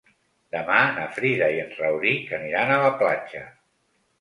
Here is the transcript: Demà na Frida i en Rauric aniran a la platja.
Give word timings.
Demà 0.55 0.77
na 0.95 1.03
Frida 1.17 1.49
i 1.57 1.61
en 1.65 1.69
Rauric 1.81 2.35
aniran 2.39 2.75
a 2.77 2.81
la 2.89 2.91
platja. 3.03 3.45